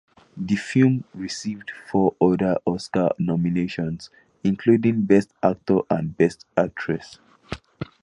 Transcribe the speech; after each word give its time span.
The 0.35 0.55
film 0.55 1.03
received 1.13 1.69
four 1.91 2.15
other 2.19 2.57
Oscar 2.65 3.11
nominations, 3.19 4.09
including 4.43 5.03
Best 5.03 5.31
Actor 5.43 5.81
and 5.91 6.17
Best 6.17 6.47
Actress. 6.57 7.19